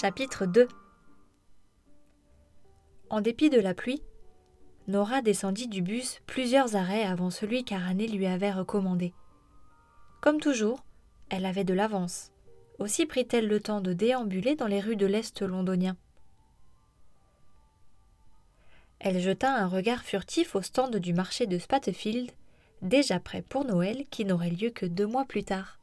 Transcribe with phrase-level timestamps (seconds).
[0.00, 0.66] Chapitre 2
[3.10, 4.02] En dépit de la pluie,
[4.88, 9.12] Nora descendit du bus plusieurs arrêts avant celui qu'Arané lui avait recommandé.
[10.22, 10.86] Comme toujours,
[11.28, 12.32] elle avait de l'avance.
[12.78, 15.98] Aussi prit-elle le temps de déambuler dans les rues de l'Est londonien.
[19.00, 22.30] Elle jeta un regard furtif au stand du marché de Spatfield,
[22.80, 25.79] déjà prêt pour Noël qui n'aurait lieu que deux mois plus tard.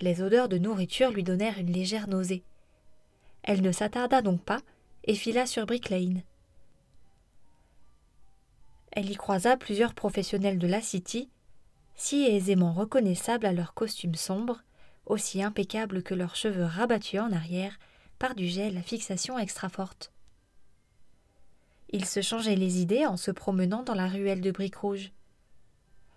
[0.00, 2.42] Les odeurs de nourriture lui donnèrent une légère nausée.
[3.42, 4.60] Elle ne s'attarda donc pas
[5.04, 6.22] et fila sur Brick Lane.
[8.92, 11.28] Elle y croisa plusieurs professionnels de la City,
[11.94, 14.62] si aisément reconnaissables à leurs costumes sombres,
[15.06, 17.78] aussi impeccables que leurs cheveux rabattus en arrière
[18.18, 20.12] par du gel à fixation extra forte.
[21.90, 25.12] Ils se changeaient les idées en se promenant dans la ruelle de briques rouges.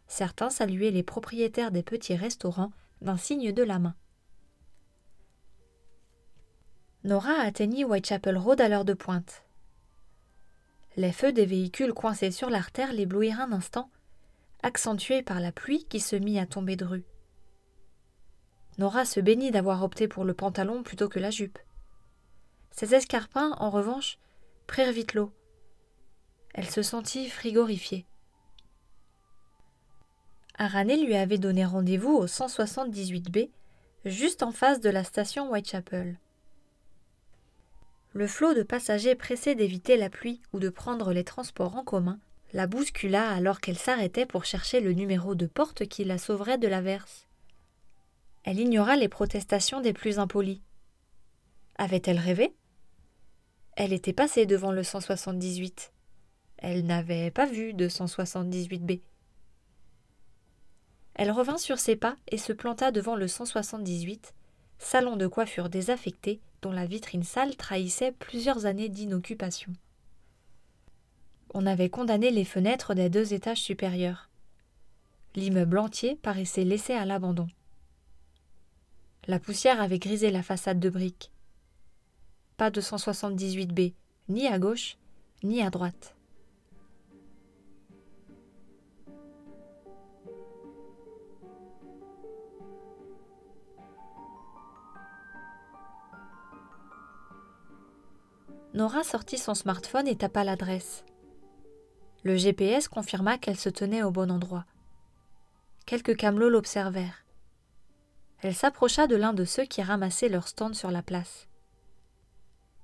[0.08, 3.95] Certains saluaient les propriétaires des petits restaurants d'un signe de la main.
[7.03, 9.44] Nora atteignit Whitechapel Road à l'heure de pointe.
[10.95, 13.90] Les feux des véhicules coincés sur l'artère l'éblouirent un instant,
[14.64, 17.06] accentués par la pluie qui se mit à tomber de rue.
[18.78, 21.59] Nora se bénit d'avoir opté pour le pantalon plutôt que la jupe.
[22.72, 24.20] Ses escarpins, en revanche,
[24.68, 25.31] prirent vite l'eau.
[26.53, 28.06] Elle se sentit frigorifiée.
[30.58, 33.50] Arané lui avait donné rendez-vous au 178B,
[34.05, 36.19] juste en face de la station Whitechapel.
[38.13, 42.19] Le flot de passagers pressés d'éviter la pluie ou de prendre les transports en commun
[42.53, 46.67] la bouscula alors qu'elle s'arrêtait pour chercher le numéro de porte qui la sauverait de
[46.67, 47.28] l'averse.
[48.44, 50.62] Elle ignora les protestations des plus impolis.
[51.75, 52.56] Avait-elle rêvé?
[53.75, 55.91] Elle était passée devant le 178.
[56.57, 59.01] Elle n'avait pas vu de 178B.
[61.17, 64.35] Elle revint sur ses pas et se planta devant le 178,
[64.78, 69.73] salon de coiffure désaffecté dont la vitrine sale trahissait plusieurs années d'inoccupation.
[71.56, 74.29] On avait condamné les fenêtres des deux étages supérieurs.
[75.35, 77.47] L'immeuble entier paraissait laissé à l'abandon.
[79.27, 81.31] La poussière avait grisé la façade de briques.
[82.57, 83.94] Pas de 178B,
[84.29, 84.97] ni à gauche,
[85.44, 86.16] ni à droite.
[98.77, 101.03] Nora sortit son smartphone et tapa l'adresse.
[102.23, 104.65] Le GPS confirma qu'elle se tenait au bon endroit.
[105.88, 107.25] Quelques camelots l'observèrent.
[108.43, 111.47] Elle s'approcha de l'un de ceux qui ramassaient leur stand sur la place.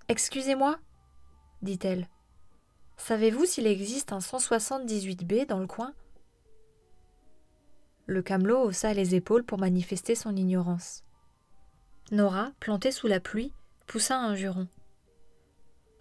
[0.07, 0.79] Excusez-moi,
[1.61, 2.09] dit-elle.
[2.97, 5.93] Savez-vous s'il existe un 178B dans le coin?
[8.07, 11.03] Le camelot haussa les épaules pour manifester son ignorance.
[12.09, 13.53] Nora, plantée sous la pluie,
[13.85, 14.67] poussa un juron.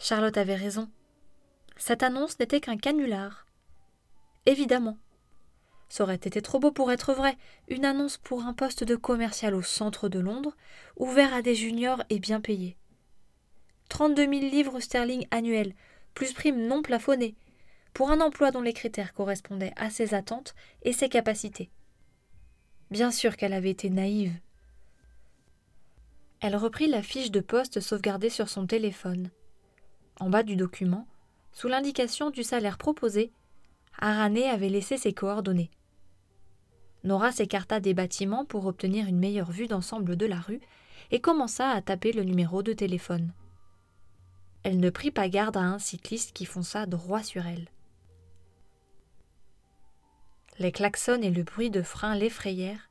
[0.03, 0.91] Charlotte avait raison.
[1.77, 3.47] Cette annonce n'était qu'un canular.
[4.47, 4.99] Évidemment.
[5.89, 7.37] Ça aurait été trop beau pour être vrai,
[7.69, 10.57] une annonce pour un poste de commercial au centre de Londres,
[10.97, 12.77] ouvert à des juniors et bien payé.
[13.91, 15.73] 32 000 livres sterling annuels,
[16.15, 17.37] plus prime non plafonnée,
[17.95, 21.71] pour un emploi dont les critères correspondaient à ses attentes et ses capacités.
[22.91, 24.34] Bien sûr qu'elle avait été naïve.
[26.41, 29.31] Elle reprit la fiche de poste sauvegardée sur son téléphone.
[30.21, 31.06] En bas du document,
[31.53, 33.33] sous l'indication du salaire proposé,
[33.99, 35.71] Arané avait laissé ses coordonnées.
[37.05, 40.61] Nora s'écarta des bâtiments pour obtenir une meilleure vue d'ensemble de la rue
[41.11, 43.33] et commença à taper le numéro de téléphone.
[44.62, 47.69] Elle ne prit pas garde à un cycliste qui fonça droit sur elle.
[50.59, 52.91] Les klaxons et le bruit de frein l'effrayèrent,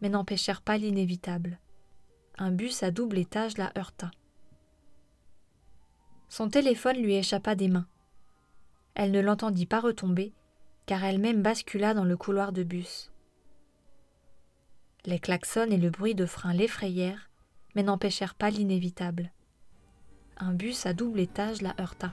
[0.00, 1.58] mais n'empêchèrent pas l'inévitable.
[2.36, 4.10] Un bus à double étage la heurta.
[6.28, 7.86] Son téléphone lui échappa des mains.
[8.94, 10.32] Elle ne l'entendit pas retomber,
[10.86, 13.10] car elle-même bascula dans le couloir de bus.
[15.04, 17.30] Les klaxons et le bruit de frein l'effrayèrent,
[17.74, 19.32] mais n'empêchèrent pas l'inévitable.
[20.36, 22.12] Un bus à double étage la heurta.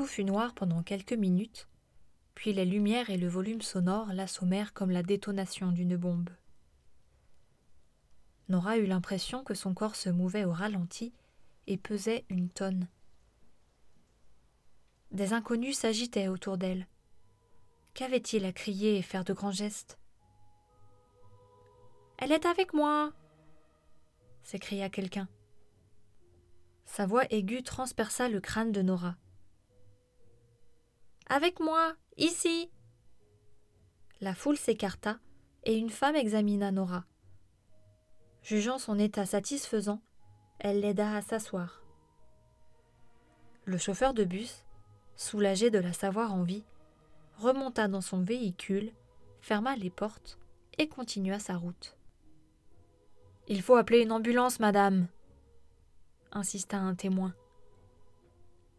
[0.00, 1.68] Tout fut noir pendant quelques minutes,
[2.34, 6.30] puis les lumières et le volume sonore l'assommèrent comme la détonation d'une bombe.
[8.48, 11.12] Nora eut l'impression que son corps se mouvait au ralenti
[11.66, 12.88] et pesait une tonne.
[15.10, 16.86] Des inconnus s'agitaient autour d'elle.
[17.92, 19.98] Qu'avait-il à crier et faire de grands gestes
[22.16, 23.12] Elle est avec moi
[24.44, 25.28] s'écria quelqu'un.
[26.86, 29.16] Sa voix aiguë transperça le crâne de Nora.
[31.32, 32.72] Avec moi, ici.
[34.20, 35.20] La foule s'écarta
[35.62, 37.04] et une femme examina Nora.
[38.42, 40.02] Jugeant son état satisfaisant,
[40.58, 41.84] elle l'aida à s'asseoir.
[43.64, 44.64] Le chauffeur de bus,
[45.14, 46.64] soulagé de la savoir en vie,
[47.38, 48.90] remonta dans son véhicule,
[49.40, 50.36] ferma les portes
[50.78, 51.96] et continua sa route.
[53.46, 55.06] Il faut appeler une ambulance, madame,
[56.32, 57.32] insista un témoin.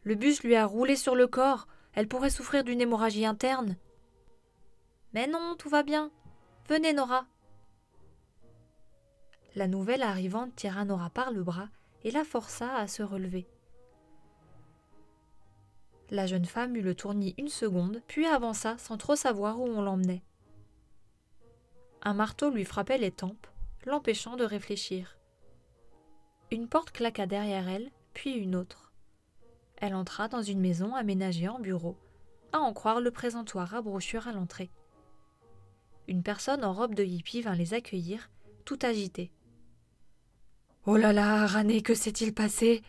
[0.04, 3.78] Le bus lui a roulé sur le corps, elle pourrait souffrir d'une hémorragie interne.
[5.14, 6.12] Mais non, tout va bien.
[6.68, 7.26] Venez, Nora.
[9.56, 11.68] La nouvelle arrivante tira Nora par le bras
[12.04, 13.48] et la força à se relever.
[16.10, 19.82] La jeune femme eut le tournis une seconde, puis avança sans trop savoir où on
[19.82, 20.24] l'emmenait.
[22.02, 23.48] Un marteau lui frappait les tempes,
[23.86, 25.18] l'empêchant de réfléchir.
[26.52, 28.91] Une porte claqua derrière elle, puis une autre.
[29.82, 31.98] Elle entra dans une maison aménagée en bureau,
[32.54, 34.70] à en croire le présentoir à brochure à l'entrée.
[36.08, 38.30] Une personne en robe de hippie vint les accueillir,
[38.64, 39.32] tout agitée.
[40.86, 42.84] Oh là là, Rané, que s'est-il passé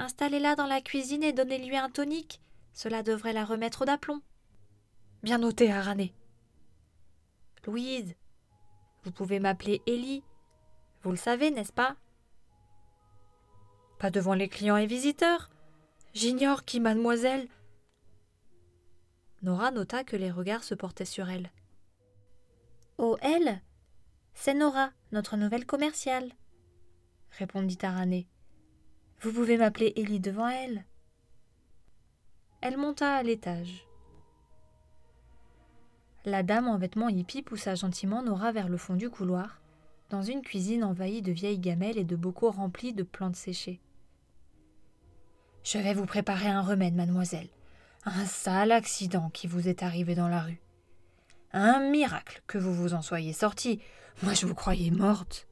[0.00, 2.40] Installez-la dans la cuisine et donnez-lui un tonique.
[2.72, 4.20] Cela devrait la remettre d'aplomb.
[5.22, 6.14] Bien noté, Arané.
[7.64, 8.14] Louise,
[9.04, 10.24] vous pouvez m'appeler Ellie.
[11.02, 11.96] Vous le savez, n'est-ce pas?
[14.00, 15.50] Pas devant les clients et visiteurs.
[16.14, 17.46] J'ignore qui, mademoiselle.
[19.42, 21.50] Nora nota que les regards se portaient sur elle.
[22.96, 23.60] Oh, elle?
[24.32, 26.32] C'est Nora, notre nouvelle commerciale,
[27.32, 28.26] répondit Arané.
[29.20, 30.86] Vous pouvez m'appeler Ellie devant elle.
[32.62, 33.86] Elle monta à l'étage.
[36.24, 39.60] La dame en vêtements hippies poussa gentiment Nora vers le fond du couloir,
[40.08, 43.78] dans une cuisine envahie de vieilles gamelles et de bocaux remplis de plantes séchées.
[45.62, 47.48] Je vais vous préparer un remède, mademoiselle.
[48.04, 50.60] Un sale accident qui vous est arrivé dans la rue.
[51.52, 53.80] Un miracle que vous vous en soyez sortie.
[54.22, 55.46] Moi, je vous croyais morte.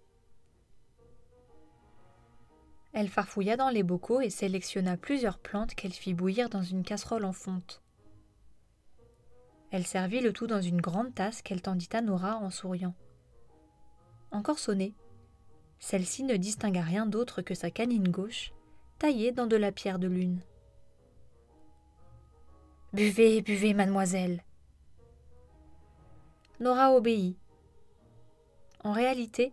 [2.93, 7.25] Elle farfouilla dans les bocaux et sélectionna plusieurs plantes qu'elle fit bouillir dans une casserole
[7.25, 7.82] en fonte.
[9.70, 12.94] Elle servit le tout dans une grande tasse qu'elle tendit à Nora en souriant.
[14.31, 14.94] Encore sonnée,
[15.78, 18.52] celle-ci ne distingua rien d'autre que sa canine gauche,
[18.98, 20.40] taillée dans de la pierre de lune.
[22.92, 24.42] Buvez, buvez, mademoiselle.
[26.60, 27.36] Nora obéit.
[28.82, 29.52] En réalité,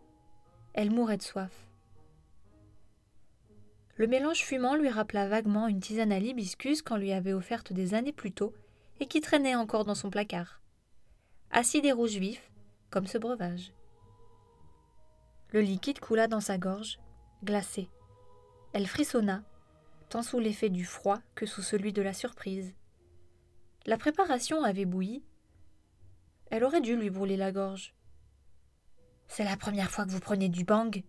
[0.74, 1.51] elle mourait de soif.
[3.97, 7.94] Le mélange fumant lui rappela vaguement une tisane à l'hibiscus qu'on lui avait offerte des
[7.94, 8.53] années plus tôt
[9.00, 10.62] et qui traînait encore dans son placard.
[11.51, 12.51] Acide et rouge vif,
[12.89, 13.74] comme ce breuvage.
[15.51, 17.00] Le liquide coula dans sa gorge,
[17.44, 17.89] glacé.
[18.75, 19.42] Elle frissonna,
[20.10, 22.74] tant sous l'effet du froid que sous celui de la surprise.
[23.86, 25.24] La préparation avait bouilli.
[26.51, 27.95] Elle aurait dû lui brûler la gorge.
[29.30, 31.06] C'est la première fois que vous prenez du bang,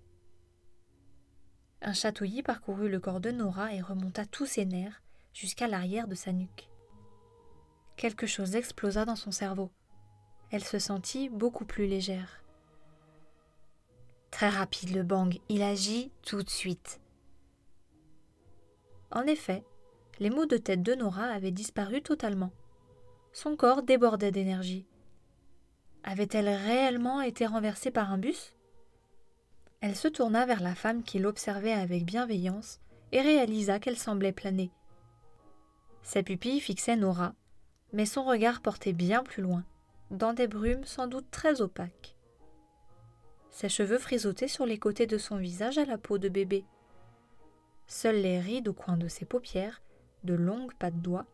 [1.83, 5.02] un chatouillis parcourut le corps de Nora et remonta tous ses nerfs
[5.35, 6.71] jusqu'à l'arrière de sa nuque.
[7.97, 9.73] Quelque chose explosa dans son cerveau.
[10.52, 12.45] Elle se sentit beaucoup plus légère.
[14.31, 17.00] Très rapide le bang, il agit tout de suite.
[19.11, 19.65] En effet,
[20.19, 22.53] les maux de tête de Nora avaient disparu totalement.
[23.33, 24.87] Son corps débordait d'énergie.
[26.05, 28.55] Avait-elle réellement été renversée par un bus?
[29.81, 32.81] Elle se tourna vers la femme qui l'observait avec bienveillance
[33.13, 34.71] et réalisa qu'elle semblait planer.
[36.03, 37.35] Ses pupilles fixaient Nora,
[37.93, 39.65] mais son regard portait bien plus loin,
[40.11, 42.17] dans des brumes sans doute très opaques.
[43.51, 46.65] Ses cheveux frisotaient sur les côtés de son visage à la peau de bébé.
[47.87, 49.83] Seules les rides au coin de ses paupières,
[50.25, 51.26] de longues pattes doigts,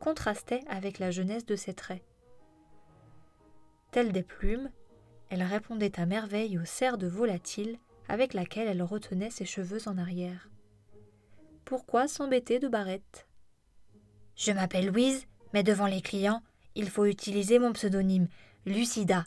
[0.00, 2.02] contrastaient avec la jeunesse de ses traits.
[3.90, 4.70] Telles des plumes,
[5.30, 7.78] elle répondait à merveille aux serres de volatile
[8.08, 10.48] avec laquelle elle retenait ses cheveux en arrière.
[11.64, 13.26] Pourquoi s'embêter de barrettes
[14.36, 16.42] Je m'appelle Louise, mais devant les clients,
[16.74, 18.28] il faut utiliser mon pseudonyme,
[18.66, 19.24] Lucida.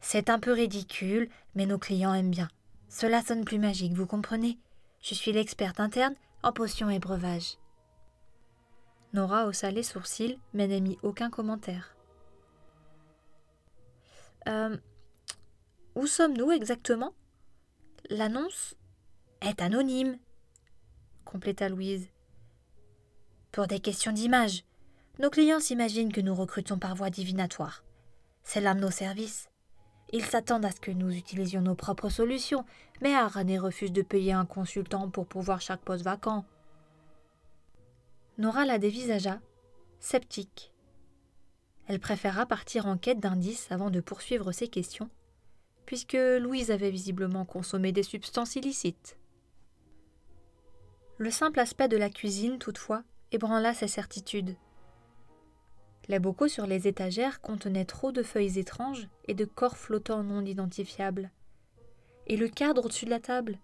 [0.00, 2.48] C'est un peu ridicule, mais nos clients aiment bien.
[2.88, 4.58] Cela sonne plus magique, vous comprenez?
[5.04, 7.58] Je suis l'experte interne en potions et breuvages.
[9.12, 11.94] Nora haussa les sourcils, mais n'émit aucun commentaire.
[14.48, 14.74] Euh,
[15.94, 17.12] où sommes-nous exactement?
[18.08, 18.76] L'annonce
[19.42, 20.18] est anonyme,
[21.26, 22.08] compléta Louise.
[23.52, 24.64] Pour des questions d'image,
[25.18, 27.84] nos clients s'imaginent que nous recrutons par voie divinatoire.
[28.42, 29.50] C'est là nos services.
[30.14, 32.64] Ils s'attendent à ce que nous utilisions nos propres solutions,
[33.04, 36.46] Mais Arané refuse de payer un consultant pour pouvoir chaque poste vacant.
[38.38, 39.40] Nora la dévisagea,
[40.00, 40.72] sceptique.
[41.86, 45.10] Elle préféra partir en quête d'indices avant de poursuivre ses questions,
[45.84, 49.18] puisque Louise avait visiblement consommé des substances illicites.
[51.18, 54.56] Le simple aspect de la cuisine, toutefois, ébranla ses certitudes.
[56.08, 60.42] Les bocaux sur les étagères contenaient trop de feuilles étranges et de corps flottants non
[60.42, 61.30] identifiables.
[62.26, 63.58] Et le cadre au-dessus de la table,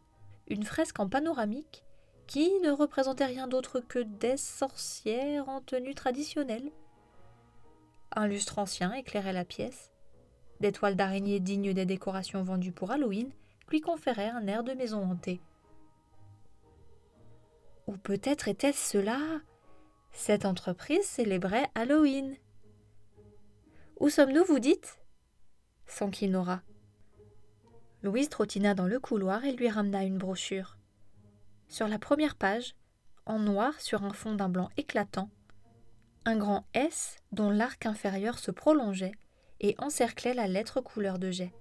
[0.48, 1.84] une fresque en panoramique,
[2.26, 6.70] qui ne représentait rien d'autre que des sorcières en tenue traditionnelle.
[8.12, 9.90] Un lustre ancien éclairait la pièce.
[10.60, 13.30] Des toiles d'araignée dignes des décorations vendues pour Halloween
[13.68, 15.40] lui conféraient un air de maison hantée.
[17.86, 19.18] Ou peut-être était-ce cela?
[20.12, 22.36] Cette entreprise célébrait Halloween.
[23.98, 24.98] Où sommes-nous, vous dites?
[25.86, 26.62] S'enquit Nora.
[28.02, 30.78] Louise trottina dans le couloir et lui ramena une brochure.
[31.68, 32.74] Sur la première page,
[33.26, 35.28] en noir sur un fond d'un blanc éclatant,
[36.24, 39.12] un grand S dont l'arc inférieur se prolongeait
[39.60, 41.52] et encerclait la lettre couleur de jet.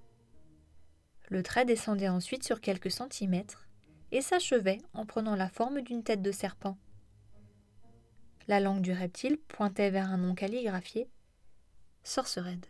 [1.27, 3.67] Le trait descendait ensuite sur quelques centimètres
[4.12, 6.77] et s'achevait en prenant la forme d'une tête de serpent.
[8.48, 11.10] La langue du reptile pointait vers un nom calligraphié
[12.03, 12.65] Sorcered.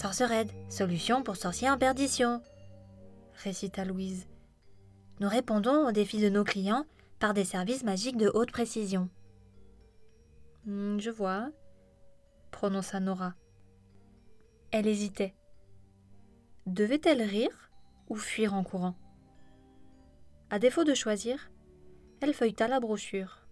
[0.00, 2.40] Sorcered, solution pour sorciers en perdition,
[3.42, 4.28] récita Louise.
[5.18, 6.86] Nous répondons aux défis de nos clients
[7.18, 9.08] par des services magiques de haute précision.
[10.66, 11.50] Hmm, je vois,
[12.52, 13.34] prononça Nora.
[14.70, 15.34] Elle hésitait.
[16.66, 17.72] Devait-elle rire
[18.08, 18.94] ou fuir en courant?
[20.48, 21.50] À défaut de choisir,
[22.20, 23.48] elle feuilleta la brochure.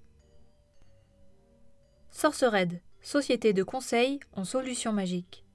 [2.12, 5.45] Sorcered, société de conseil en solutions magiques.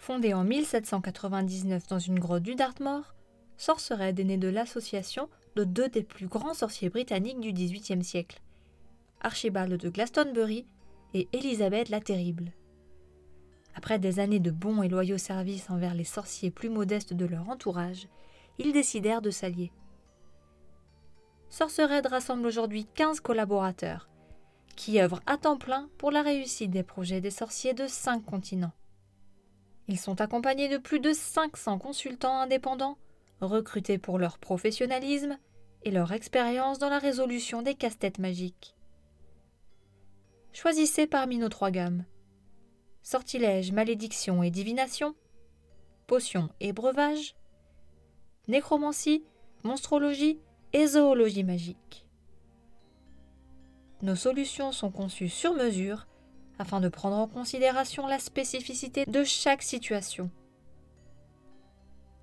[0.00, 3.14] Fondée en 1799 dans une grotte du Dartmoor,
[3.58, 8.40] Sorcered est née de l'association de deux des plus grands sorciers britanniques du XVIIIe siècle,
[9.20, 10.64] Archibald de Glastonbury
[11.12, 12.50] et Élisabeth la Terrible.
[13.74, 17.50] Après des années de bons et loyaux services envers les sorciers plus modestes de leur
[17.50, 18.08] entourage,
[18.58, 19.70] ils décidèrent de s'allier.
[21.50, 24.08] Sorcered rassemble aujourd'hui 15 collaborateurs,
[24.76, 28.72] qui œuvrent à temps plein pour la réussite des projets des sorciers de cinq continents.
[29.90, 32.96] Ils sont accompagnés de plus de 500 consultants indépendants,
[33.40, 35.36] recrutés pour leur professionnalisme
[35.82, 38.76] et leur expérience dans la résolution des casse-têtes magiques.
[40.52, 42.04] Choisissez parmi nos trois gammes.
[43.02, 45.16] Sortilège, malédiction et divination,
[46.06, 47.34] potions et breuvages,
[48.46, 49.24] nécromancie,
[49.64, 50.38] monstrologie
[50.72, 52.06] et zoologie magique.
[54.02, 56.06] Nos solutions sont conçues sur mesure
[56.60, 60.30] afin de prendre en considération la spécificité de chaque situation.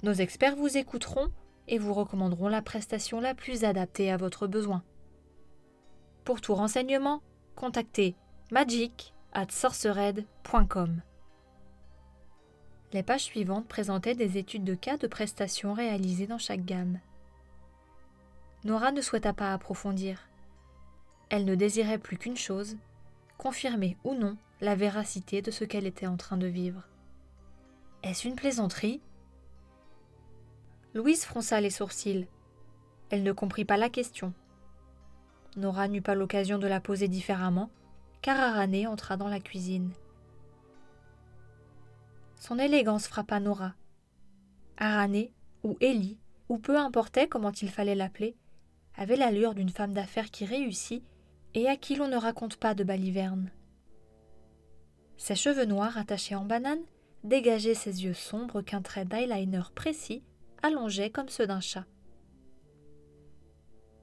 [0.04, 1.32] Nos experts vous écouteront
[1.68, 4.84] et vous recommanderont la prestation la plus adaptée à votre besoin.
[6.24, 7.24] Pour tout renseignement,
[7.56, 8.16] contactez
[8.52, 11.02] magic at sorcered.com.
[12.94, 17.00] Les pages suivantes présentaient des études de cas de prestations réalisées dans chaque gamme.
[18.66, 20.30] Nora ne souhaita pas approfondir.
[21.30, 22.78] Elle ne désirait plus qu'une chose,
[23.38, 26.88] confirmer ou non la véracité de ce qu'elle était en train de vivre.
[28.04, 29.02] Est-ce une plaisanterie?
[30.94, 32.28] Louise fronça les sourcils.
[33.10, 34.34] Elle ne comprit pas la question.
[35.56, 37.70] Nora n'eut pas l'occasion de la poser différemment,
[38.22, 39.92] car Arané entra dans la cuisine.
[42.36, 43.74] Son élégance frappa Nora.
[44.78, 48.36] Arané, ou Ellie, ou peu importait comment il fallait l'appeler,
[48.96, 51.04] avait l'allure d'une femme d'affaires qui réussit
[51.58, 53.50] et à qui l'on ne raconte pas de balivernes.
[55.18, 56.84] Ses cheveux noirs attachés en banane
[57.24, 60.22] dégageaient ses yeux sombres qu'un trait d'eyeliner précis
[60.62, 61.86] allongeait comme ceux d'un chat.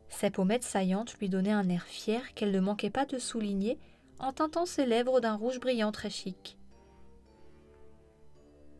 [0.08, 3.78] Ses pommettes saillantes lui donnaient un air fier qu'elle ne manquait pas de souligner
[4.18, 6.58] en teintant ses lèvres d'un rouge brillant très chic.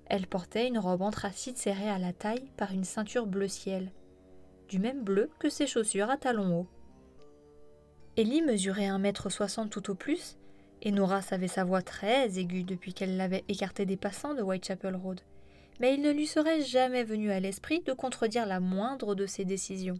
[0.07, 3.93] Elle portait une robe anthracite serrée à la taille par une ceinture bleu ciel,
[4.69, 6.69] du même bleu que ses chaussures à talons hauts.
[8.17, 10.37] Ellie mesurait un mètre soixante tout au plus,
[10.83, 14.95] et Nora savait sa voix très aiguë depuis qu'elle l'avait écartée des passants de Whitechapel
[14.95, 15.21] Road,
[15.81, 19.45] mais il ne lui serait jamais venu à l'esprit de contredire la moindre de ses
[19.45, 19.99] décisions.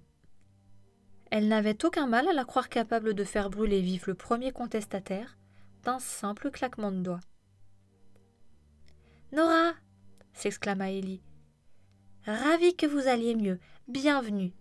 [1.31, 5.37] Elle n'avait aucun mal à la croire capable de faire brûler vif le premier contestataire
[5.83, 7.21] d'un simple claquement de doigts.
[9.33, 9.73] Nora
[10.33, 11.23] s'exclama Ellie.
[12.25, 13.59] Ravie que vous alliez mieux.
[13.89, 14.53] Bienvenue.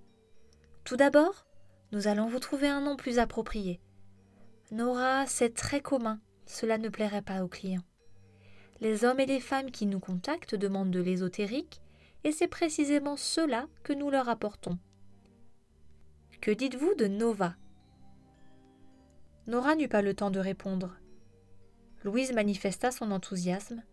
[0.83, 1.45] Tout d'abord,
[1.93, 3.79] nous allons vous trouver un nom plus approprié.
[4.71, 6.19] Nora, c'est très commun.
[6.47, 7.85] Cela ne plairait pas aux clients.
[8.81, 11.81] Les hommes et les femmes qui nous contactent demandent de l'ésotérique,
[12.23, 14.79] et c'est précisément cela que nous leur apportons.
[16.41, 17.55] Que dites-vous de Nova?
[19.45, 20.97] Nora n'eut pas le temps de répondre.
[22.03, 23.83] Louise manifesta son enthousiasme,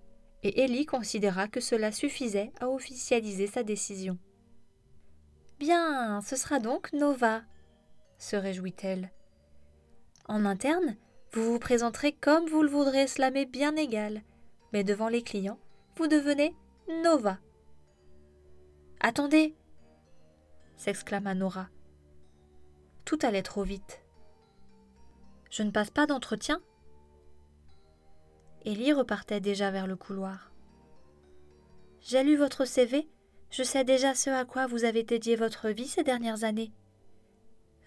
[0.43, 4.19] et Ellie considéra que cela suffisait à officialiser sa décision.
[5.59, 7.43] Bien, ce sera donc Nova,
[8.21, 9.11] se réjouit-elle.
[10.29, 10.97] En interne,
[11.33, 14.23] vous vous présenterez comme vous le voudrez, cela m'est bien égal,
[14.73, 15.59] mais devant les clients,
[15.97, 16.55] vous devenez
[17.03, 17.39] Nova.
[19.01, 19.57] Attendez
[20.77, 21.69] s'exclama Nora.
[23.05, 24.01] Tout allait trop vite.
[25.51, 26.63] Je ne passe pas d'entretien
[28.65, 30.53] Ellie repartait déjà vers le couloir.
[32.01, 33.09] J'ai lu votre CV,
[33.51, 36.73] je sais déjà ce à quoi vous avez dédié votre vie ces dernières années,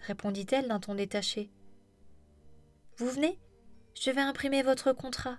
[0.06, 1.50] répondit-elle d'un ton détaché.
[2.96, 3.38] Vous venez?
[4.00, 5.38] Je vais imprimer votre contrat.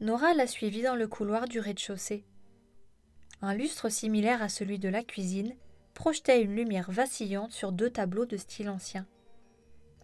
[0.00, 2.24] Nora la suivit dans le couloir du rez-de-chaussée.
[3.42, 5.54] Un lustre similaire à celui de la cuisine
[5.94, 9.06] projetait une lumière vacillante sur deux tableaux de style ancien.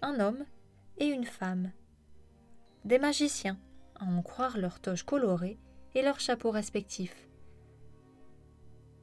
[0.01, 0.45] Un homme
[0.99, 1.71] et une femme.
[2.85, 3.59] Des magiciens,
[3.97, 5.59] à en croire leurs toges colorées
[5.95, 7.29] et leurs chapeaux respectifs.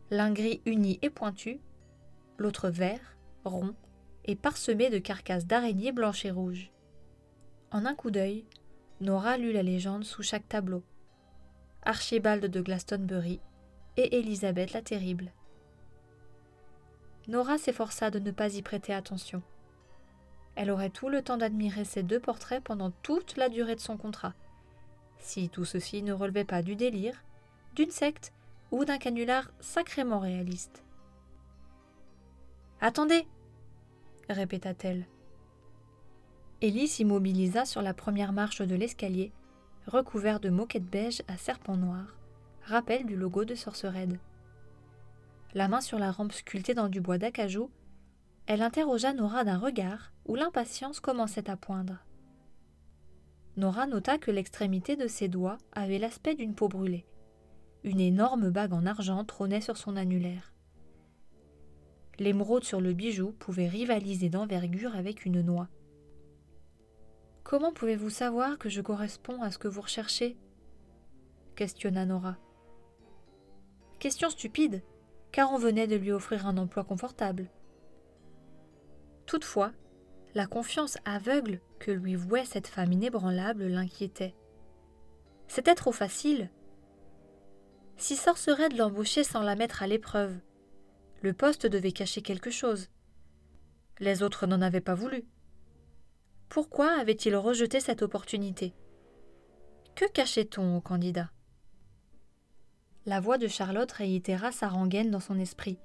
[0.09, 1.62] L'un gris uni et pointu,
[2.38, 3.74] l'autre vert, rond
[4.25, 6.72] et parsemé de carcasses d'araignées blanches et rouges.
[7.72, 8.46] En un coup d'œil,
[9.01, 10.84] Nora lut la légende sous chaque tableau.
[11.84, 13.39] Archibald de Glastonbury
[13.98, 15.31] et Élisabeth la Terrible.
[17.27, 19.41] Nora s'efforça de ne pas y prêter attention.
[20.56, 23.97] Elle aurait tout le temps d'admirer ces deux portraits pendant toute la durée de son
[23.97, 24.34] contrat,
[25.19, 27.23] si tout ceci ne relevait pas du délire,
[27.75, 28.34] d'une secte
[28.71, 30.84] ou d'un canular sacrément réaliste.
[32.81, 33.27] Attendez
[34.29, 35.05] répéta-t-elle.
[36.61, 39.33] Ellie s'immobilisa sur la première marche de l'escalier,
[39.87, 42.15] recouvert de moquettes beige à serpents noirs,
[42.63, 44.17] rappel du logo de Sorcered.
[45.55, 47.69] La main sur la rampe sculptée dans du bois d'acajou,
[48.45, 52.05] elle interrogea Nora d'un regard où l'impatience commençait à poindre.
[53.57, 57.05] Nora nota que l'extrémité de ses doigts avait l'aspect d'une peau brûlée.
[57.83, 60.53] Une énorme bague en argent trônait sur son annulaire
[62.19, 65.69] l'émeraude sur le bijou pouvait rivaliser d'envergure avec une noix.
[67.43, 70.38] Comment pouvez-vous savoir que je corresponds à ce que vous recherchez?
[71.55, 72.38] questionna Nora.
[73.99, 74.82] Question stupide,
[75.32, 77.49] car on venait de lui offrir un emploi confortable.
[79.25, 79.73] Toutefois,
[80.36, 84.36] la confiance aveugle que lui vouait cette femme inébranlable l'inquiétait.
[85.47, 86.49] C'était trop facile.
[87.97, 90.38] Si sorcerait de l'embaucher sans la mettre à l'épreuve,
[91.21, 92.89] le poste devait cacher quelque chose.
[93.99, 95.25] Les autres n'en avaient pas voulu.
[96.47, 98.73] Pourquoi avait-il rejeté cette opportunité?
[99.95, 101.29] Que cachait-on au candidat?
[103.05, 105.79] La voix de Charlotte réitéra sa rengaine dans son esprit.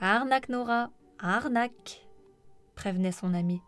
[0.00, 2.06] Arnaque, Nora, arnaque
[2.74, 3.60] prévenait son ami.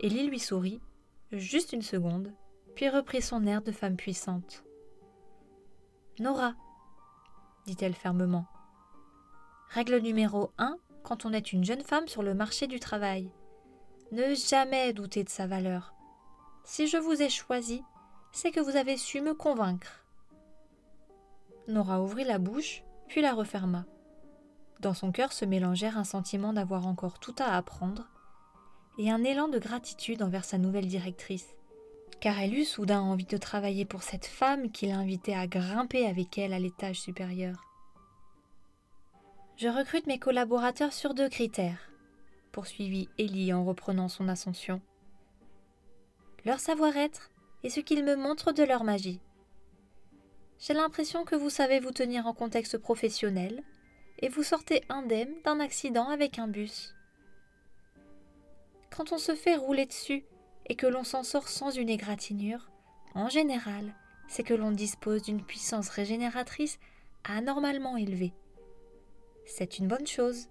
[0.00, 0.80] Élie lui sourit,
[1.32, 2.32] juste une seconde,
[2.74, 4.64] puis reprit son air de femme puissante.
[6.18, 6.54] Nora,
[7.66, 8.46] dit-elle fermement.
[9.68, 13.30] Règle numéro 1 quand on est une jeune femme sur le marché du travail.
[14.12, 15.94] Ne jamais douter de sa valeur.
[16.64, 17.82] Si je vous ai choisi,
[18.32, 20.04] c'est que vous avez su me convaincre.
[21.68, 23.84] Nora ouvrit la bouche, puis la referma.
[24.80, 28.08] Dans son cœur se mélangèrent un sentiment d'avoir encore tout à apprendre
[28.98, 31.54] et un élan de gratitude envers sa nouvelle directrice,
[32.20, 36.36] car elle eut soudain envie de travailler pour cette femme qui l'invitait à grimper avec
[36.38, 37.64] elle à l'étage supérieur.
[39.56, 41.90] Je recrute mes collaborateurs sur deux critères,
[42.52, 44.80] poursuivit Ellie en reprenant son ascension.
[46.44, 47.30] Leur savoir-être
[47.62, 49.20] et ce qu'ils me montrent de leur magie.
[50.58, 53.62] J'ai l'impression que vous savez vous tenir en contexte professionnel
[54.18, 56.94] et vous sortez indemne d'un accident avec un bus.
[58.90, 60.24] Quand on se fait rouler dessus
[60.70, 62.70] et que l'on s'en sort sans une égratignure,
[63.16, 63.92] en général,
[64.28, 66.78] c'est que l'on dispose d'une puissance régénératrice
[67.24, 68.32] anormalement élevée.
[69.46, 70.48] C'est une bonne chose.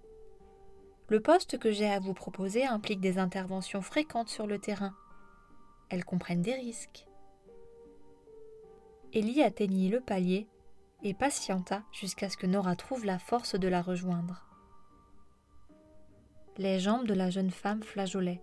[1.08, 4.94] Le poste que j'ai à vous proposer implique des interventions fréquentes sur le terrain.
[5.88, 7.06] Elles comprennent des risques.
[9.14, 10.46] Ellie atteignit le palier
[11.02, 14.46] et patienta jusqu'à ce que Nora trouve la force de la rejoindre.
[16.58, 18.42] Les jambes de la jeune femme flageolaient.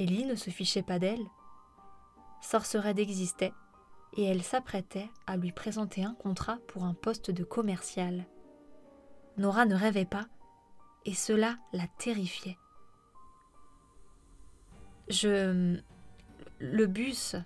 [0.00, 1.26] Ellie ne se fichait pas d'elle.
[2.40, 3.52] Sorcered existait,
[4.16, 8.24] et elle s'apprêtait à lui présenter un contrat pour un poste de commercial.
[9.36, 10.26] Nora ne rêvait pas,
[11.04, 12.56] et cela la terrifiait.
[15.08, 15.78] Je.
[16.58, 17.36] Le bus.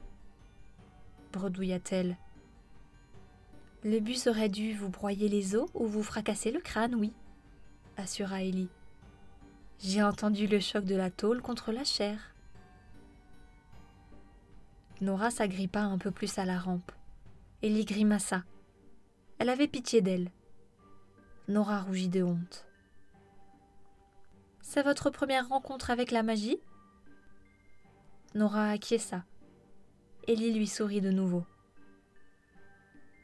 [1.33, 2.17] bredouilla-t-elle.
[3.83, 7.13] Le bus aurait dû vous broyer les os ou vous fracasser le crâne, oui,
[7.97, 8.71] assura Ellie.
[9.81, 12.34] J'ai entendu le choc de la tôle contre la chair.
[15.01, 16.93] Nora s'agrippa un peu plus à la rampe.
[17.63, 18.45] Ellie grimaça.
[19.39, 20.31] Elle avait pitié d'elle.
[21.49, 22.67] Nora rougit de honte.
[24.63, 26.59] C'est votre première rencontre avec la magie?
[28.35, 29.25] Nora acquiesça.
[30.27, 31.45] Ellie lui sourit de nouveau.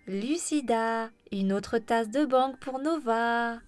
[0.06, 3.58] Lucida, une autre tasse de banque pour Nova.